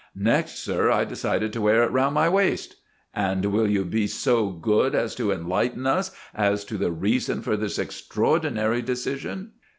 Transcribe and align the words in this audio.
"Next, 0.15 0.55
sir, 0.63 0.89
I 0.89 1.03
decided 1.05 1.53
to 1.53 1.61
wear 1.61 1.83
it 1.83 1.91
round 1.91 2.15
my 2.15 2.27
waist." 2.27 2.77
"And 3.13 3.45
will 3.45 3.69
you 3.69 3.85
be 3.85 4.07
so 4.07 4.49
good 4.49 4.95
as 4.95 5.13
to 5.13 5.31
enlighten 5.31 5.85
us 5.85 6.09
as 6.33 6.65
to 6.65 6.77
the 6.79 6.91
reason 6.91 7.43
for 7.43 7.55
this 7.55 7.77
extraordinary 7.77 8.81
decision?" 8.81 9.51